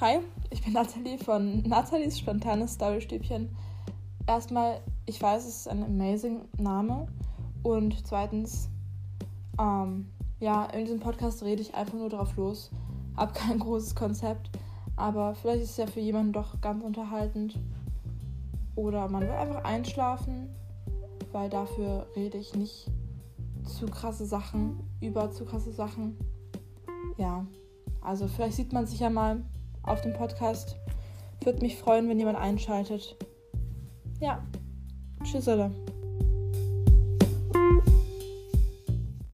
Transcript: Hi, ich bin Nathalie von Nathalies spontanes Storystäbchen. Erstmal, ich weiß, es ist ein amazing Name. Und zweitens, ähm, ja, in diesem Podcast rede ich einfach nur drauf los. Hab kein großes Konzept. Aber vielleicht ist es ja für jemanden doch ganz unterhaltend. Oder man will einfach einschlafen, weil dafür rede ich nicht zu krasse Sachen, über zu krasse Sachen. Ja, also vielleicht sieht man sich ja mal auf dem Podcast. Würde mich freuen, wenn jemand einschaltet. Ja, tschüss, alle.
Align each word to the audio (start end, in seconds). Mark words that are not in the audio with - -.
Hi, 0.00 0.20
ich 0.50 0.62
bin 0.62 0.74
Nathalie 0.74 1.18
von 1.18 1.62
Nathalies 1.62 2.20
spontanes 2.20 2.74
Storystäbchen. 2.74 3.48
Erstmal, 4.28 4.80
ich 5.06 5.20
weiß, 5.20 5.44
es 5.44 5.56
ist 5.56 5.68
ein 5.68 5.82
amazing 5.82 6.42
Name. 6.56 7.08
Und 7.64 8.06
zweitens, 8.06 8.68
ähm, 9.58 10.06
ja, 10.38 10.66
in 10.66 10.84
diesem 10.84 11.00
Podcast 11.00 11.42
rede 11.42 11.62
ich 11.62 11.74
einfach 11.74 11.94
nur 11.94 12.10
drauf 12.10 12.36
los. 12.36 12.70
Hab 13.16 13.34
kein 13.34 13.58
großes 13.58 13.96
Konzept. 13.96 14.50
Aber 14.94 15.34
vielleicht 15.34 15.64
ist 15.64 15.70
es 15.70 15.76
ja 15.78 15.88
für 15.88 15.98
jemanden 15.98 16.32
doch 16.32 16.60
ganz 16.60 16.84
unterhaltend. 16.84 17.58
Oder 18.76 19.08
man 19.08 19.22
will 19.22 19.30
einfach 19.30 19.64
einschlafen, 19.64 20.48
weil 21.32 21.50
dafür 21.50 22.06
rede 22.14 22.38
ich 22.38 22.54
nicht 22.54 22.88
zu 23.64 23.86
krasse 23.86 24.26
Sachen, 24.26 24.78
über 25.00 25.32
zu 25.32 25.44
krasse 25.44 25.72
Sachen. 25.72 26.16
Ja, 27.16 27.44
also 28.00 28.28
vielleicht 28.28 28.54
sieht 28.54 28.72
man 28.72 28.86
sich 28.86 29.00
ja 29.00 29.10
mal 29.10 29.42
auf 29.88 30.00
dem 30.02 30.12
Podcast. 30.12 30.76
Würde 31.44 31.60
mich 31.60 31.76
freuen, 31.76 32.08
wenn 32.08 32.18
jemand 32.18 32.38
einschaltet. 32.38 33.16
Ja, 34.20 34.44
tschüss, 35.24 35.48
alle. 35.48 35.70